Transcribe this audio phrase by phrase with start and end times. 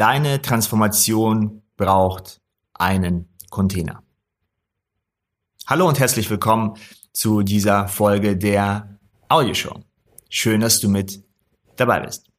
[0.00, 2.40] Deine Transformation braucht
[2.72, 4.02] einen Container.
[5.66, 6.78] Hallo und herzlich willkommen
[7.12, 9.78] zu dieser Folge der Audioshow.
[10.30, 11.22] Schön, dass du mit
[11.76, 12.30] dabei bist.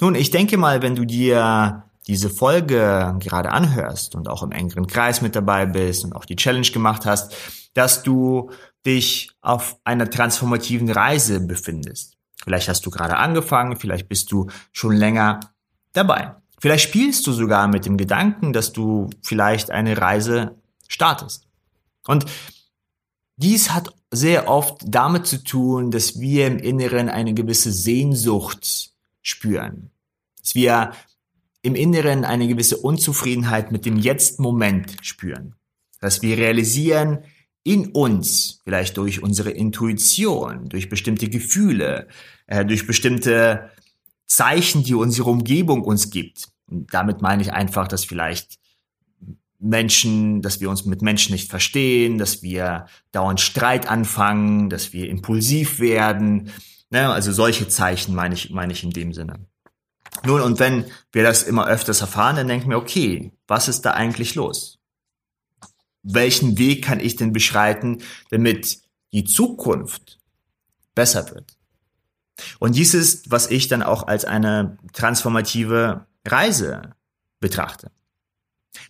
[0.00, 4.86] Nun, ich denke mal, wenn du dir diese Folge gerade anhörst und auch im engeren
[4.86, 7.36] Kreis mit dabei bist und auch die Challenge gemacht hast,
[7.74, 8.50] dass du
[8.86, 12.16] dich auf einer transformativen Reise befindest.
[12.42, 15.40] Vielleicht hast du gerade angefangen, vielleicht bist du schon länger
[15.92, 16.34] dabei.
[16.60, 20.56] Vielleicht spielst du sogar mit dem Gedanken, dass du vielleicht eine Reise
[20.88, 21.46] startest.
[22.06, 22.26] Und
[23.36, 29.90] dies hat sehr oft damit zu tun, dass wir im Inneren eine gewisse Sehnsucht spüren.
[30.40, 30.92] Dass wir
[31.62, 35.54] im Inneren eine gewisse Unzufriedenheit mit dem Jetzt-Moment spüren.
[36.00, 37.18] Dass wir realisieren,
[37.64, 42.08] in uns, vielleicht durch unsere Intuition, durch bestimmte Gefühle,
[42.46, 43.70] äh, durch bestimmte
[44.28, 46.48] Zeichen, die unsere Umgebung uns gibt.
[46.70, 48.58] Und damit meine ich einfach, dass vielleicht
[49.58, 55.08] Menschen, dass wir uns mit Menschen nicht verstehen, dass wir dauernd Streit anfangen, dass wir
[55.08, 56.52] impulsiv werden.
[56.90, 57.10] Ne?
[57.10, 59.46] Also solche Zeichen meine ich, meine ich in dem Sinne.
[60.24, 63.92] Nun, und wenn wir das immer öfters erfahren, dann denken wir, okay, was ist da
[63.92, 64.78] eigentlich los?
[66.02, 68.78] Welchen Weg kann ich denn beschreiten, damit
[69.12, 70.18] die Zukunft
[70.94, 71.57] besser wird?
[72.58, 76.94] Und dies ist, was ich dann auch als eine transformative Reise
[77.40, 77.90] betrachte.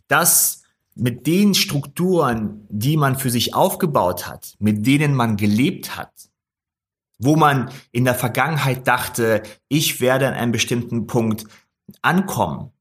[0.07, 0.63] Das
[0.95, 6.13] mit den Strukturen, die man für sich aufgebaut hat, mit denen man gelebt hat,
[7.19, 11.45] wo man in der Vergangenheit dachte, ich werde an einem bestimmten Punkt
[12.03, 12.73] ankommen,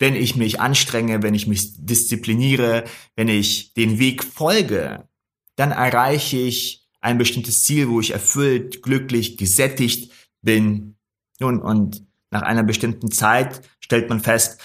[0.00, 2.84] wenn ich mich anstrenge, wenn ich mich diszipliniere,
[3.16, 5.08] wenn ich den Weg folge,
[5.56, 10.96] dann erreiche ich ein bestimmtes Ziel, wo ich erfüllt, glücklich, gesättigt bin.
[11.38, 14.60] Nun, und nach einer bestimmten Zeit stellt man fest,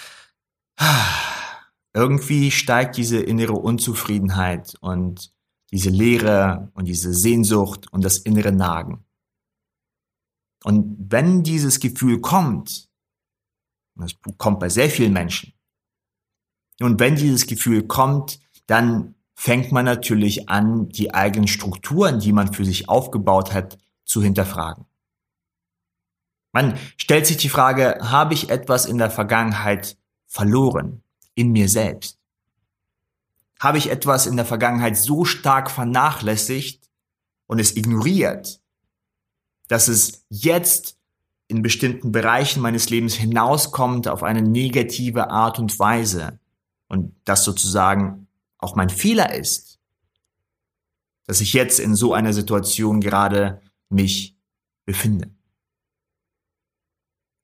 [1.94, 5.32] irgendwie steigt diese innere Unzufriedenheit und
[5.70, 9.04] diese Leere und diese Sehnsucht und das innere Nagen.
[10.64, 12.88] Und wenn dieses Gefühl kommt,
[13.96, 15.54] das kommt bei sehr vielen Menschen,
[16.80, 22.52] und wenn dieses Gefühl kommt, dann fängt man natürlich an, die eigenen Strukturen, die man
[22.52, 24.86] für sich aufgebaut hat, zu hinterfragen.
[26.52, 29.96] Man stellt sich die Frage, habe ich etwas in der Vergangenheit
[30.26, 31.02] verloren,
[31.34, 32.18] in mir selbst?
[33.58, 36.88] Habe ich etwas in der Vergangenheit so stark vernachlässigt
[37.46, 38.60] und es ignoriert,
[39.68, 40.96] dass es jetzt
[41.48, 46.38] in bestimmten Bereichen meines Lebens hinauskommt auf eine negative Art und Weise
[46.88, 48.23] und das sozusagen
[48.64, 49.78] auch mein Fehler ist,
[51.26, 54.36] dass ich jetzt in so einer Situation gerade mich
[54.84, 55.30] befinde.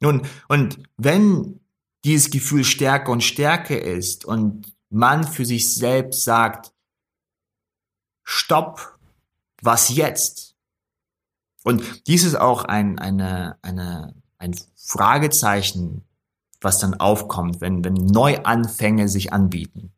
[0.00, 1.60] Nun, und wenn
[2.04, 6.72] dieses Gefühl stärker und stärker ist und man für sich selbst sagt,
[8.24, 8.98] stopp,
[9.62, 10.56] was jetzt?
[11.62, 16.04] Und dies ist auch ein, eine, eine, ein Fragezeichen,
[16.62, 19.92] was dann aufkommt, wenn, wenn Neuanfänge sich anbieten.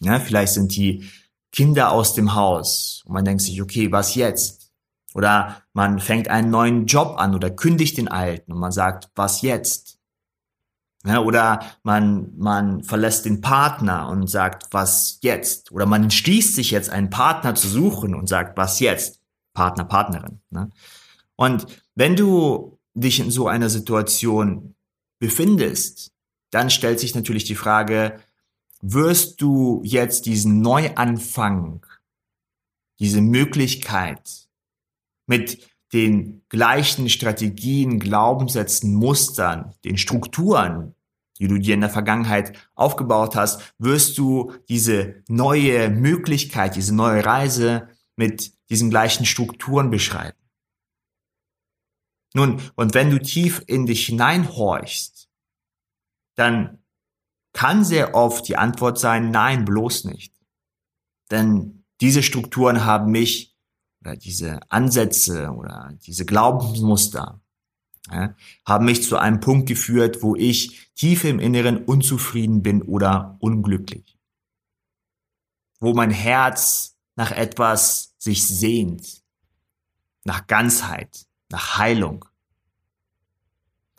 [0.00, 1.08] Ja, vielleicht sind die
[1.52, 4.72] Kinder aus dem Haus und man denkt sich, okay, was jetzt?
[5.14, 9.42] Oder man fängt einen neuen Job an oder kündigt den alten und man sagt, was
[9.42, 9.98] jetzt?
[11.06, 15.70] Ja, oder man, man verlässt den Partner und sagt, was jetzt?
[15.70, 19.20] Oder man entschließt sich jetzt, einen Partner zu suchen und sagt, was jetzt?
[19.52, 20.40] Partner, Partnerin.
[20.50, 20.70] Ne?
[21.36, 24.74] Und wenn du dich in so einer Situation
[25.18, 26.12] befindest,
[26.50, 28.20] dann stellt sich natürlich die Frage,
[28.86, 31.86] wirst du jetzt diesen Neuanfang,
[32.98, 34.48] diese Möglichkeit
[35.26, 40.94] mit den gleichen Strategien, Glaubenssätzen, Mustern, den Strukturen,
[41.38, 47.24] die du dir in der Vergangenheit aufgebaut hast, wirst du diese neue Möglichkeit, diese neue
[47.24, 50.38] Reise mit diesen gleichen Strukturen beschreiten.
[52.34, 55.30] Nun, und wenn du tief in dich hineinhorchst,
[56.36, 56.83] dann
[57.54, 60.34] kann sehr oft die Antwort sein, nein, bloß nicht.
[61.30, 63.56] Denn diese Strukturen haben mich
[64.02, 67.40] oder diese Ansätze oder diese Glaubensmuster
[68.10, 68.34] ja,
[68.66, 74.18] haben mich zu einem Punkt geführt, wo ich tief im Inneren unzufrieden bin oder unglücklich.
[75.80, 79.22] Wo mein Herz nach etwas sich sehnt,
[80.24, 82.26] nach Ganzheit, nach Heilung.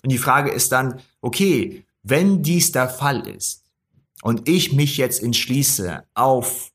[0.03, 3.63] Und die Frage ist dann, okay, wenn dies der Fall ist
[4.21, 6.71] und ich mich jetzt entschließe, auf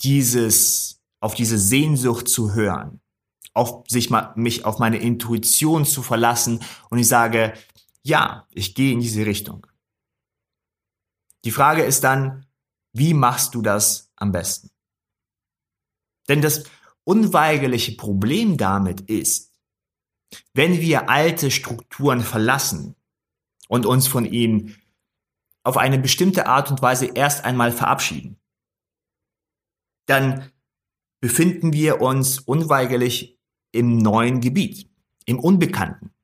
[0.00, 3.00] dieses, auf diese Sehnsucht zu hören,
[3.52, 7.52] auf sich mal, mich auf meine Intuition zu verlassen und ich sage,
[8.02, 9.66] ja, ich gehe in diese Richtung.
[11.44, 12.46] Die Frage ist dann,
[12.94, 14.70] wie machst du das am besten?
[16.30, 16.64] Denn das
[17.04, 19.52] unweigerliche Problem damit ist,
[20.54, 22.96] wenn wir alte Strukturen verlassen
[23.68, 24.76] und uns von ihnen
[25.62, 28.38] auf eine bestimmte Art und Weise erst einmal verabschieden,
[30.06, 30.50] dann
[31.20, 33.38] befinden wir uns unweigerlich
[33.72, 34.88] im neuen Gebiet,
[35.24, 36.14] im Unbekannten.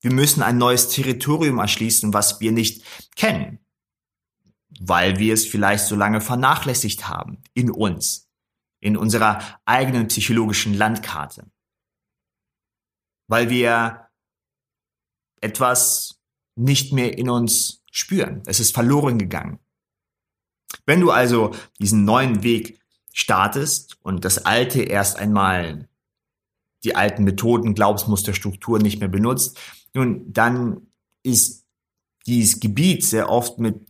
[0.00, 2.82] Wir müssen ein neues Territorium erschließen, was wir nicht
[3.14, 3.58] kennen,
[4.80, 8.30] weil wir es vielleicht so lange vernachlässigt haben in uns,
[8.80, 11.50] in unserer eigenen psychologischen Landkarte,
[13.28, 14.08] weil wir
[15.42, 16.19] etwas
[16.60, 18.42] nicht mehr in uns spüren.
[18.46, 19.58] Es ist verloren gegangen.
[20.86, 22.80] Wenn du also diesen neuen Weg
[23.12, 25.88] startest und das alte erst einmal
[26.84, 29.58] die alten Methoden, Glaubensmuster, Strukturen nicht mehr benutzt,
[29.92, 30.86] nun, dann
[31.22, 31.66] ist
[32.26, 33.80] dieses Gebiet sehr oft mit,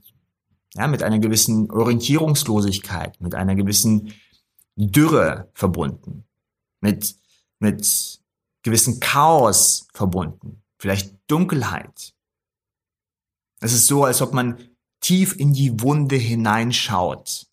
[0.74, 4.12] ja, mit einer gewissen Orientierungslosigkeit, mit einer gewissen
[4.76, 6.24] Dürre verbunden,
[6.80, 7.16] mit,
[7.58, 8.20] mit
[8.62, 12.14] gewissen Chaos verbunden, vielleicht Dunkelheit.
[13.60, 14.58] Es ist so, als ob man
[15.00, 17.46] tief in die Wunde hineinschaut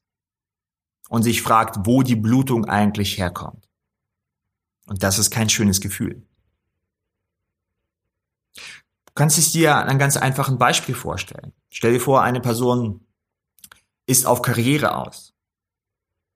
[1.10, 3.70] und sich fragt, wo die Blutung eigentlich herkommt.
[4.88, 6.26] Und das ist kein schönes Gefühl.
[8.56, 11.54] Du kannst es dir an einem ganz einfachen Beispiel vorstellen.
[11.70, 13.06] Stell dir vor, eine Person
[14.06, 15.34] ist auf Karriere aus.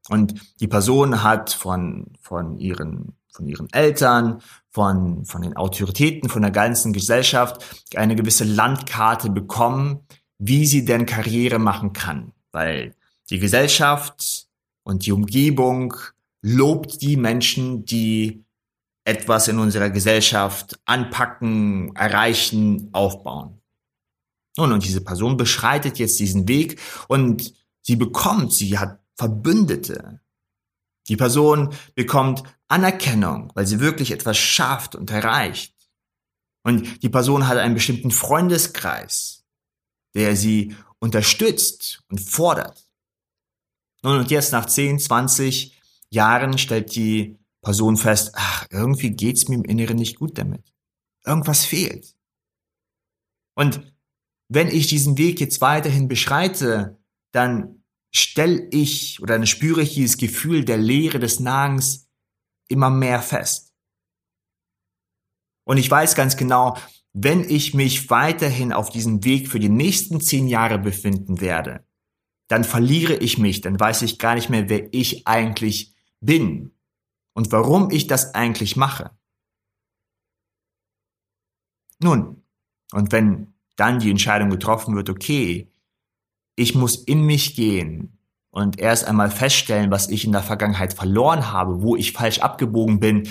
[0.10, 4.42] Und die Person hat von, von ihren, von ihren Eltern,
[4.72, 10.08] von, von den Autoritäten, von der ganzen Gesellschaft eine gewisse Landkarte bekommen,
[10.38, 12.32] wie sie denn Karriere machen kann.
[12.52, 12.96] Weil
[13.30, 14.48] die Gesellschaft
[14.84, 15.94] und die Umgebung
[16.42, 18.44] lobt die Menschen, die
[19.04, 23.62] etwas in unserer Gesellschaft anpacken, erreichen, aufbauen.
[24.58, 30.20] Nun, und diese Person beschreitet jetzt diesen Weg und sie bekommt, sie hat Verbündete.
[31.12, 35.76] Die Person bekommt Anerkennung, weil sie wirklich etwas schafft und erreicht.
[36.64, 39.44] Und die Person hat einen bestimmten Freundeskreis,
[40.16, 42.90] der sie unterstützt und fordert.
[44.04, 45.78] Nun, und jetzt nach 10, 20
[46.12, 50.74] Jahren stellt die Person fest, ach, irgendwie geht's mir im Inneren nicht gut damit.
[51.26, 52.16] Irgendwas fehlt.
[53.54, 53.94] Und
[54.48, 56.98] wenn ich diesen Weg jetzt weiterhin beschreite,
[57.34, 57.81] dann
[58.14, 62.10] stelle ich oder dann spüre ich dieses Gefühl der Leere des Nagens
[62.68, 63.74] immer mehr fest.
[65.66, 66.78] Und ich weiß ganz genau,
[67.14, 71.86] wenn ich mich weiterhin auf diesem Weg für die nächsten zehn Jahre befinden werde,
[72.48, 76.76] dann verliere ich mich, dann weiß ich gar nicht mehr, wer ich eigentlich bin
[77.34, 79.12] und warum ich das eigentlich mache.
[82.00, 82.44] Nun,
[82.92, 85.71] und wenn dann die Entscheidung getroffen wird, okay,
[86.62, 88.20] ich muss in mich gehen
[88.52, 93.00] und erst einmal feststellen, was ich in der Vergangenheit verloren habe, wo ich falsch abgebogen
[93.00, 93.28] bin.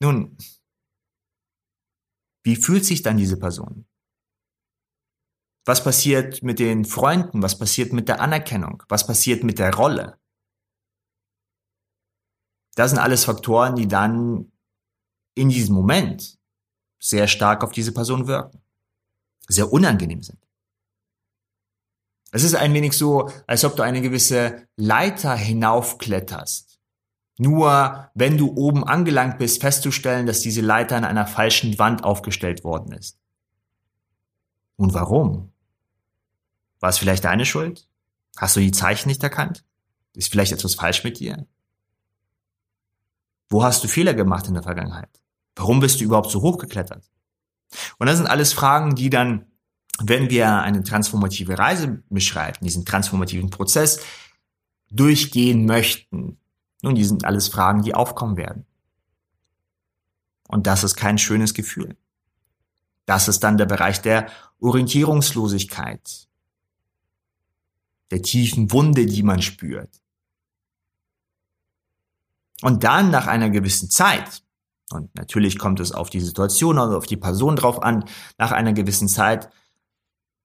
[0.00, 0.36] Nun,
[2.44, 3.86] wie fühlt sich dann diese Person?
[5.64, 7.42] Was passiert mit den Freunden?
[7.42, 8.82] Was passiert mit der Anerkennung?
[8.88, 10.18] Was passiert mit der Rolle?
[12.74, 14.52] Das sind alles Faktoren, die dann
[15.34, 16.38] in diesem Moment
[17.00, 18.60] sehr stark auf diese Person wirken,
[19.48, 20.44] sehr unangenehm sind.
[22.34, 26.80] Es ist ein wenig so, als ob du eine gewisse Leiter hinaufkletterst.
[27.38, 32.64] Nur wenn du oben angelangt bist, festzustellen, dass diese Leiter an einer falschen Wand aufgestellt
[32.64, 33.20] worden ist.
[34.74, 35.52] Und warum?
[36.80, 37.86] War es vielleicht deine Schuld?
[38.36, 39.64] Hast du die Zeichen nicht erkannt?
[40.12, 41.46] Ist vielleicht etwas falsch mit dir?
[43.48, 45.20] Wo hast du Fehler gemacht in der Vergangenheit?
[45.54, 47.08] Warum bist du überhaupt so hochgeklettert?
[48.00, 49.46] Und das sind alles Fragen, die dann,
[50.00, 54.00] wenn wir eine transformative Reise beschreiten, diesen transformativen Prozess
[54.90, 56.38] durchgehen möchten,
[56.82, 58.66] nun, die sind alles Fragen, die aufkommen werden.
[60.48, 61.96] Und das ist kein schönes Gefühl.
[63.06, 64.28] Das ist dann der Bereich der
[64.60, 66.28] Orientierungslosigkeit,
[68.10, 70.00] der tiefen Wunde, die man spürt.
[72.62, 74.42] Und dann nach einer gewissen Zeit,
[74.90, 78.04] und natürlich kommt es auf die Situation, also auf die Person drauf an,
[78.38, 79.50] nach einer gewissen Zeit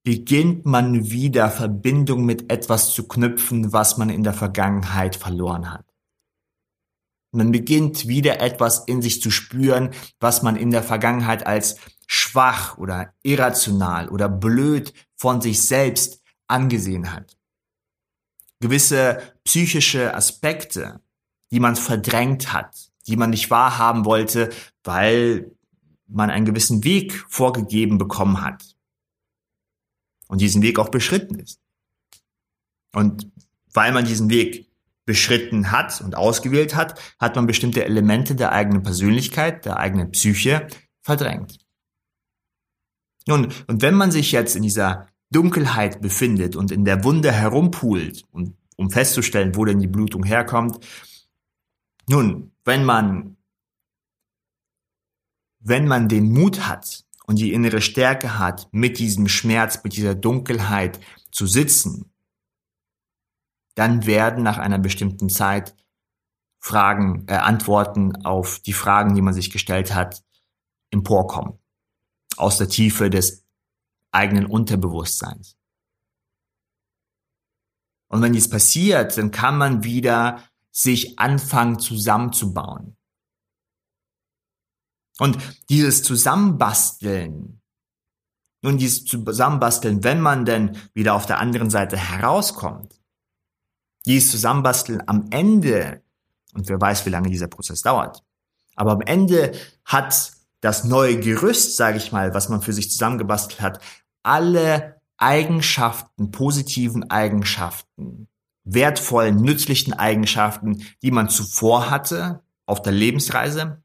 [0.04, 5.86] beginnt man wieder Verbindung mit etwas zu knüpfen, was man in der Vergangenheit verloren hat.
[7.32, 11.78] Man beginnt wieder etwas in sich zu spüren, was man in der Vergangenheit als
[12.08, 17.40] schwach oder irrational oder blöd von sich selbst angesehen hat
[18.60, 21.02] gewisse psychische Aspekte,
[21.52, 24.50] die man verdrängt hat, die man nicht wahrhaben wollte,
[24.84, 25.52] weil
[26.08, 28.76] man einen gewissen Weg vorgegeben bekommen hat
[30.30, 31.60] und diesen Weg auch beschritten ist.
[32.94, 33.30] Und
[33.74, 34.70] weil man diesen Weg
[35.06, 40.68] beschritten hat und ausgewählt hat, hat man bestimmte Elemente der eigenen Persönlichkeit, der eigenen Psyche
[41.02, 41.58] verdrängt.
[43.28, 48.24] Nun, und wenn man sich jetzt in dieser Dunkelheit befindet und in der Wunde herumpult,
[48.32, 50.80] und, um festzustellen, wo denn die Blutung herkommt,
[52.08, 53.36] nun, wenn man,
[55.60, 60.16] wenn man den Mut hat und die innere Stärke hat, mit diesem Schmerz, mit dieser
[60.16, 61.00] Dunkelheit
[61.32, 62.12] zu sitzen
[63.80, 65.74] dann werden nach einer bestimmten Zeit
[66.58, 70.22] Fragen, äh, Antworten auf die Fragen, die man sich gestellt hat,
[70.92, 71.58] emporkommen.
[72.36, 73.46] Aus der Tiefe des
[74.12, 75.58] eigenen Unterbewusstseins.
[78.10, 82.98] Und wenn dies passiert, dann kann man wieder sich anfangen zusammenzubauen.
[85.20, 85.38] Und
[85.70, 87.62] dieses Zusammenbasteln,
[88.62, 93.00] nun dieses Zusammenbasteln, wenn man denn wieder auf der anderen Seite herauskommt,
[94.06, 96.02] dies zusammenbasteln am Ende,
[96.54, 98.24] und wer weiß, wie lange dieser Prozess dauert,
[98.76, 99.52] aber am Ende
[99.86, 103.80] hat das neue Gerüst, sage ich mal, was man für sich zusammengebastelt hat,
[104.24, 108.28] alle Eigenschaften, positiven Eigenschaften,
[108.64, 113.84] wertvollen, nützlichen Eigenschaften, die man zuvor hatte auf der Lebensreise,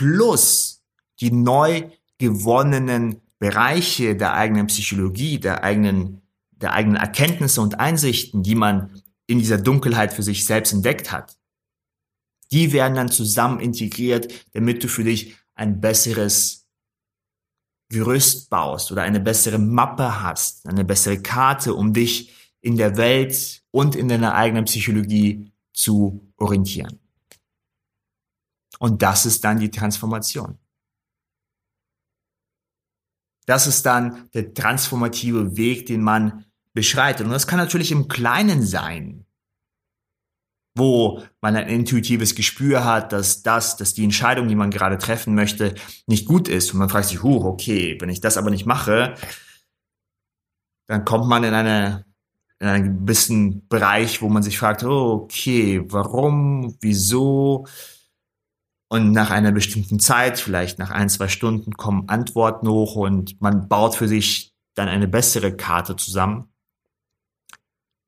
[0.00, 0.82] plus
[1.20, 8.54] die neu gewonnenen Bereiche der eigenen Psychologie, der eigenen, der eigenen Erkenntnisse und Einsichten, die
[8.54, 11.36] man in dieser Dunkelheit für sich selbst entdeckt hat.
[12.50, 16.66] Die werden dann zusammen integriert, damit du für dich ein besseres
[17.90, 23.62] Gerüst baust oder eine bessere Mappe hast, eine bessere Karte, um dich in der Welt
[23.70, 27.00] und in deiner eigenen Psychologie zu orientieren.
[28.78, 30.58] Und das ist dann die Transformation.
[33.46, 37.26] Das ist dann der transformative Weg, den man beschreitet.
[37.26, 39.26] Und das kann natürlich im Kleinen sein,
[40.76, 45.34] wo man ein intuitives Gespür hat, dass das, dass die Entscheidung, die man gerade treffen
[45.34, 45.74] möchte,
[46.06, 46.72] nicht gut ist.
[46.72, 49.14] Und man fragt sich, huh, okay, wenn ich das aber nicht mache,
[50.86, 52.04] dann kommt man in eine
[52.60, 57.66] in einen gewissen Bereich, wo man sich fragt, okay, warum, wieso?
[58.92, 63.68] Und nach einer bestimmten Zeit, vielleicht nach ein, zwei Stunden, kommen Antworten hoch und man
[63.68, 66.52] baut für sich dann eine bessere Karte zusammen.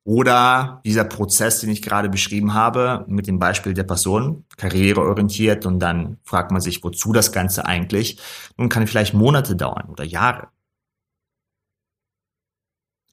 [0.05, 5.79] Oder dieser Prozess, den ich gerade beschrieben habe, mit dem Beispiel der Person, karriereorientiert und
[5.79, 8.19] dann fragt man sich, wozu das Ganze eigentlich?
[8.57, 10.49] Nun kann vielleicht Monate dauern oder Jahre.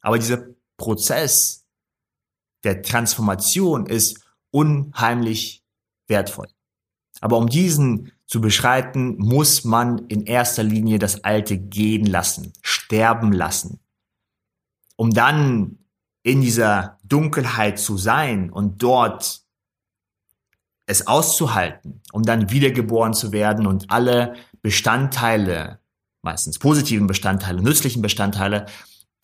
[0.01, 0.45] Aber dieser
[0.77, 1.65] Prozess
[2.65, 5.63] der Transformation ist unheimlich
[6.09, 6.49] wertvoll.
[7.21, 13.33] Aber um diesen zu beschreiten, muss man in erster Linie das Alte gehen lassen, sterben
[13.33, 13.81] lassen,
[14.97, 15.79] um dann
[16.23, 19.43] in dieser Dunkelheit zu sein und dort
[20.87, 25.81] es auszuhalten, um dann wiedergeboren zu werden und alle Bestandteile,
[26.23, 28.67] meistens positiven Bestandteile, nützlichen Bestandteile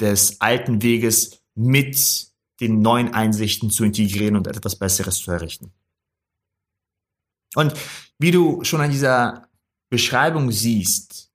[0.00, 2.28] des alten Weges mit
[2.60, 5.72] den neuen Einsichten zu integrieren und etwas Besseres zu errichten.
[7.56, 7.72] Und
[8.18, 9.48] wie du schon an dieser
[9.88, 11.30] Beschreibung siehst,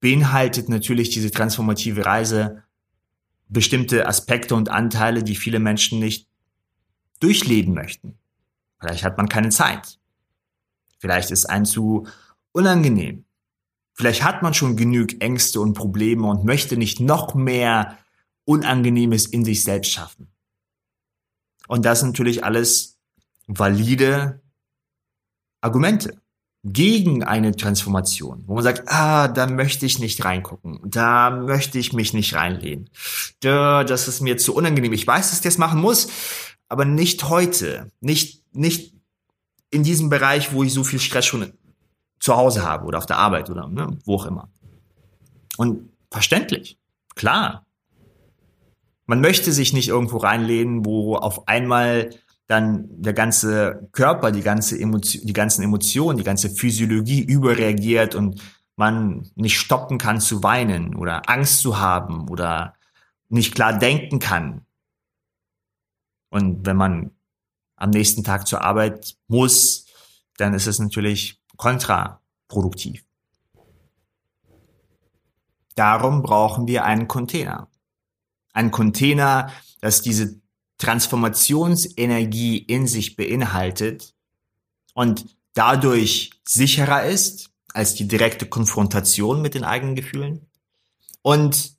[0.00, 2.64] beinhaltet natürlich diese transformative Reise
[3.46, 6.28] bestimmte Aspekte und Anteile, die viele Menschen nicht
[7.20, 8.18] durchleben möchten.
[8.80, 10.00] Vielleicht hat man keine Zeit.
[10.98, 12.08] Vielleicht ist ein zu
[12.50, 13.24] unangenehm.
[13.92, 17.96] Vielleicht hat man schon genug Ängste und Probleme und möchte nicht noch mehr
[18.44, 20.32] Unangenehmes in sich selbst schaffen.
[21.68, 22.93] Und das natürlich alles
[23.46, 24.40] valide
[25.60, 26.20] Argumente
[26.62, 31.92] gegen eine Transformation, wo man sagt, ah, da möchte ich nicht reingucken, da möchte ich
[31.92, 32.88] mich nicht reinlehnen,
[33.40, 34.92] da, das ist mir zu unangenehm.
[34.94, 36.08] Ich weiß, dass ich das machen muss,
[36.68, 38.94] aber nicht heute, nicht nicht
[39.70, 41.52] in diesem Bereich, wo ich so viel Stress schon
[42.20, 44.48] zu Hause habe oder auf der Arbeit oder ne, wo auch immer.
[45.56, 46.78] Und verständlich,
[47.14, 47.66] klar.
[49.06, 52.10] Man möchte sich nicht irgendwo reinlehnen, wo auf einmal
[52.46, 58.42] dann der ganze Körper, die ganze Emotion, die ganzen Emotionen, die ganze Physiologie überreagiert und
[58.76, 62.74] man nicht stoppen kann zu weinen oder Angst zu haben oder
[63.28, 64.66] nicht klar denken kann.
[66.28, 67.12] Und wenn man
[67.76, 69.86] am nächsten Tag zur Arbeit muss,
[70.36, 73.04] dann ist es natürlich kontraproduktiv.
[75.76, 77.68] Darum brauchen wir einen Container.
[78.52, 80.40] Ein Container, das diese
[80.84, 84.14] Transformationsenergie in sich beinhaltet
[84.92, 85.24] und
[85.54, 90.46] dadurch sicherer ist als die direkte Konfrontation mit den eigenen Gefühlen
[91.22, 91.74] und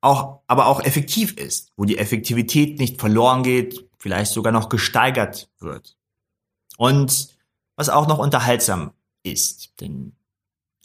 [0.00, 5.50] auch, aber auch effektiv ist, wo die Effektivität nicht verloren geht, vielleicht sogar noch gesteigert
[5.60, 5.96] wird.
[6.78, 7.28] Und
[7.76, 10.12] was auch noch unterhaltsam ist, denn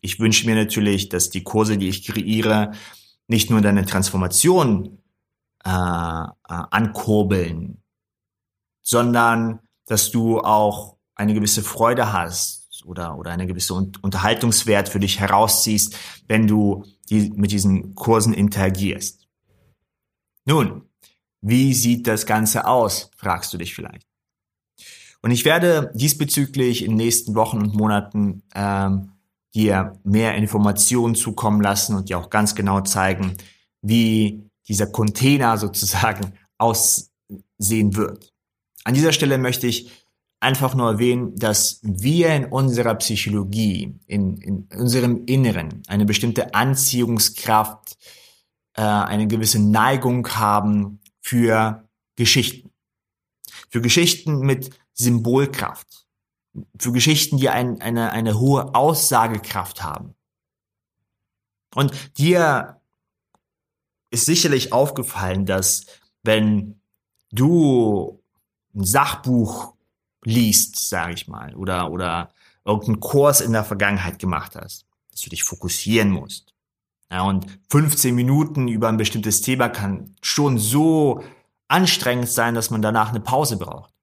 [0.01, 2.73] ich wünsche mir natürlich, dass die Kurse, die ich kreiere,
[3.27, 4.98] nicht nur deine Transformation
[5.65, 7.83] äh, äh, ankurbeln,
[8.81, 15.19] sondern dass du auch eine gewisse Freude hast oder, oder eine gewisse Unterhaltungswert für dich
[15.19, 15.97] herausziehst,
[16.27, 19.27] wenn du die, mit diesen Kursen interagierst.
[20.45, 20.83] Nun,
[21.41, 24.07] wie sieht das Ganze aus, fragst du dich vielleicht.
[25.21, 29.11] Und ich werde diesbezüglich in den nächsten Wochen und Monaten ähm,
[29.53, 33.35] dir mehr Informationen zukommen lassen und dir auch ganz genau zeigen,
[33.81, 38.31] wie dieser Container sozusagen aussehen wird.
[38.85, 39.91] An dieser Stelle möchte ich
[40.39, 47.97] einfach nur erwähnen, dass wir in unserer Psychologie, in, in unserem Inneren eine bestimmte Anziehungskraft,
[48.75, 52.71] äh, eine gewisse Neigung haben für Geschichten.
[53.69, 56.07] Für Geschichten mit Symbolkraft.
[56.77, 60.15] Für Geschichten, die ein, eine, eine hohe Aussagekraft haben.
[61.75, 62.78] Und dir
[64.11, 65.85] ist sicherlich aufgefallen, dass
[66.23, 66.81] wenn
[67.31, 68.21] du
[68.75, 69.73] ein Sachbuch
[70.23, 72.31] liest, sage ich mal, oder, oder
[72.65, 76.53] irgendeinen Kurs in der Vergangenheit gemacht hast, dass du dich fokussieren musst.
[77.11, 81.23] Ja, und 15 Minuten über ein bestimmtes Thema kann schon so
[81.67, 83.93] anstrengend sein, dass man danach eine Pause braucht.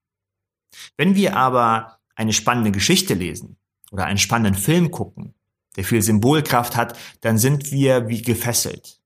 [0.97, 3.57] Wenn wir aber eine spannende Geschichte lesen
[3.93, 5.35] oder einen spannenden Film gucken,
[5.77, 9.01] der viel Symbolkraft hat, dann sind wir wie gefesselt.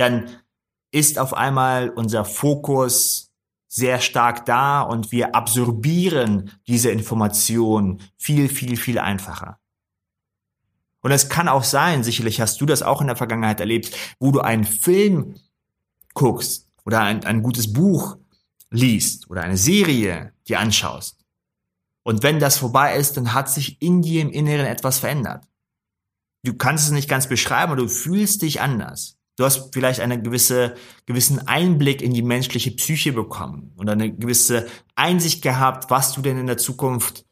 [0.00, 0.30] Dann
[0.92, 3.32] ist auf einmal unser Fokus
[3.68, 9.58] sehr stark da und wir absorbieren diese Information viel, viel, viel einfacher.
[11.02, 14.32] Und es kann auch sein, sicherlich hast du das auch in der Vergangenheit erlebt, wo
[14.32, 15.34] du einen Film
[16.14, 18.16] guckst oder ein, ein gutes Buch
[18.70, 21.26] liest oder eine Serie dir anschaust.
[22.04, 25.44] Und wenn das vorbei ist, dann hat sich in dir im Inneren etwas verändert.
[26.42, 29.19] Du kannst es nicht ganz beschreiben, aber du fühlst dich anders.
[29.40, 30.76] Du hast vielleicht einen gewisse,
[31.06, 36.36] gewissen Einblick in die menschliche Psyche bekommen und eine gewisse Einsicht gehabt, was du denn
[36.36, 37.24] in der Zukunft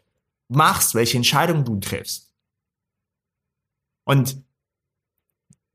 [0.48, 2.32] machst, welche Entscheidungen du triffst.
[4.04, 4.42] Und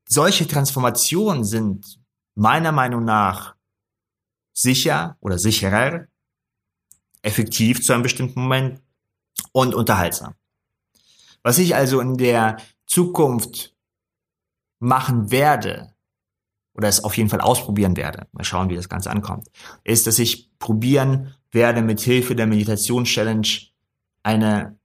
[0.08, 2.00] solche Transformationen sind
[2.34, 3.54] meiner Meinung nach
[4.52, 6.08] sicher oder sicherer,
[7.22, 8.82] effektiv zu einem bestimmten Moment
[9.52, 10.34] und unterhaltsam.
[11.44, 13.72] Was ich also in der Zukunft
[14.80, 15.93] machen werde,
[16.74, 19.48] oder es auf jeden Fall ausprobieren werde, mal schauen, wie das Ganze ankommt,
[19.84, 23.48] ist, dass ich probieren werde, mit Hilfe der Meditation-Challenge
[24.22, 24.76] eine,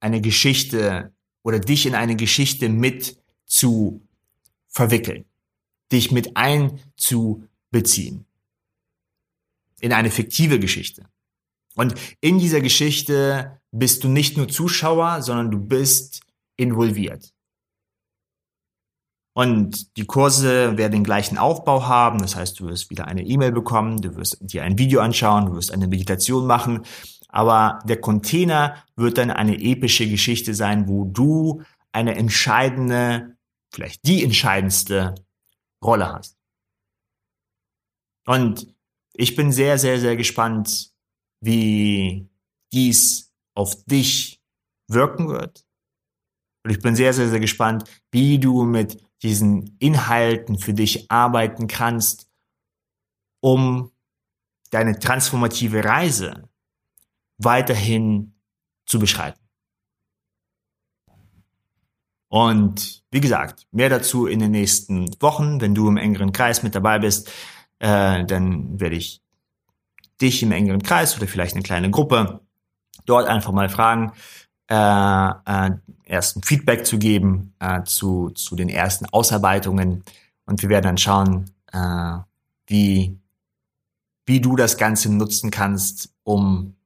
[0.00, 4.02] eine Geschichte oder dich in eine Geschichte mit zu
[4.68, 5.24] verwickeln,
[5.92, 8.26] dich mit einzubeziehen
[9.80, 11.06] in eine fiktive Geschichte.
[11.74, 16.20] Und in dieser Geschichte bist du nicht nur Zuschauer, sondern du bist
[16.56, 17.32] involviert.
[19.32, 22.18] Und die Kurse werden den gleichen Aufbau haben.
[22.18, 25.54] Das heißt, du wirst wieder eine E-Mail bekommen, du wirst dir ein Video anschauen, du
[25.54, 26.82] wirst eine Meditation machen.
[27.28, 31.62] Aber der Container wird dann eine epische Geschichte sein, wo du
[31.92, 33.36] eine entscheidende,
[33.72, 35.14] vielleicht die entscheidendste
[35.82, 36.36] Rolle hast.
[38.26, 38.74] Und
[39.14, 40.92] ich bin sehr, sehr, sehr gespannt,
[41.40, 42.28] wie
[42.72, 44.40] dies auf dich
[44.88, 45.64] wirken wird.
[46.64, 51.66] Und ich bin sehr, sehr, sehr gespannt, wie du mit diesen Inhalten für dich arbeiten
[51.66, 52.28] kannst,
[53.40, 53.90] um
[54.70, 56.48] deine transformative Reise
[57.38, 58.34] weiterhin
[58.86, 59.40] zu beschreiten.
[62.28, 65.60] Und wie gesagt, mehr dazu in den nächsten Wochen.
[65.60, 67.28] Wenn du im engeren Kreis mit dabei bist,
[67.80, 69.20] äh, dann werde ich
[70.20, 72.40] dich im engeren Kreis oder vielleicht eine kleine Gruppe
[73.04, 74.12] dort einfach mal fragen,
[74.70, 75.30] äh,
[75.66, 75.70] äh,
[76.04, 80.04] ersten Feedback zu geben äh, zu, zu den ersten Ausarbeitungen.
[80.46, 82.18] Und wir werden dann schauen, äh,
[82.66, 83.18] wie,
[84.26, 86.76] wie du das Ganze nutzen kannst, um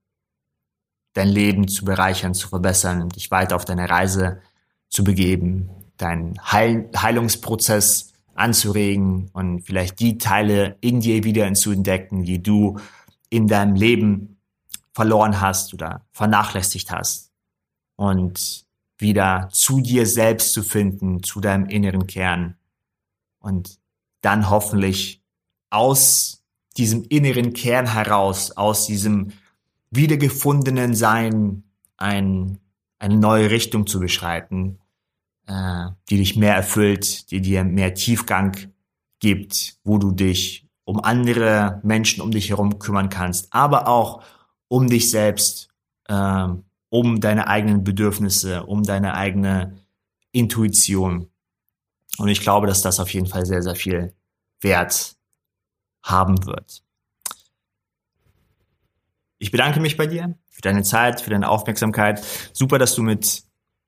[1.13, 4.41] dein Leben zu bereichern, zu verbessern, dich weiter auf deine Reise
[4.89, 12.25] zu begeben, deinen Heil Heilungsprozess anzuregen und vielleicht die Teile in dir wieder zu entdecken,
[12.25, 12.79] die du
[13.29, 14.39] in deinem Leben
[14.93, 17.24] verloren hast oder vernachlässigt hast
[17.97, 18.65] und
[18.99, 22.57] wieder zu dir selbst zu finden, zu deinem inneren Kern.
[23.39, 23.79] Und
[24.21, 25.23] dann hoffentlich
[25.71, 26.45] aus
[26.77, 29.33] diesem inneren Kern heraus, aus diesem
[29.91, 31.65] wiedergefundenen Sein
[31.97, 32.59] ein,
[32.99, 34.79] eine neue Richtung zu beschreiten,
[35.47, 38.57] äh, die dich mehr erfüllt, die dir mehr Tiefgang
[39.21, 44.23] gibt, wo du dich um andere Menschen um dich herum kümmern kannst, aber auch
[44.69, 45.69] um dich selbst,
[46.09, 49.77] ähm, um deine eigenen Bedürfnisse, um deine eigene
[50.31, 51.29] Intuition.
[52.19, 54.15] Und ich glaube, dass das auf jeden Fall sehr, sehr viel
[54.61, 55.17] Wert
[56.05, 56.85] haben wird.
[59.39, 62.25] Ich bedanke mich bei dir für deine Zeit, für deine Aufmerksamkeit.
[62.53, 63.43] Super, dass du mit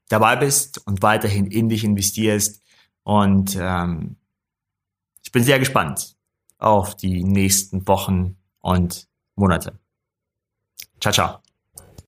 [0.08, 2.60] dabei bist und weiterhin in dich investierst.
[3.04, 4.16] Und ähm,
[5.22, 6.16] ich bin sehr gespannt
[6.58, 9.78] auf die nächsten Wochen und Monate.
[11.00, 11.45] Ciao, ciao.